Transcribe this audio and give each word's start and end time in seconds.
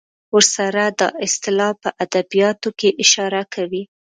ورسره 0.35 0.83
دا 0.99 1.07
اصطلاح 1.27 1.71
په 1.81 1.89
ادبیاتو 2.03 2.69
کې 2.79 2.89
اشاره 3.03 3.41
کوي. 3.53 3.83